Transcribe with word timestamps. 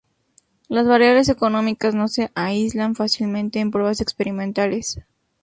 Las 0.67 0.87
variables 0.87 1.29
económicas 1.29 1.93
no 1.93 2.07
se 2.07 2.31
aíslan 2.33 2.95
fácilmente 2.95 3.59
en 3.59 3.69
pruebas 3.69 4.01
experimentales. 4.01 4.97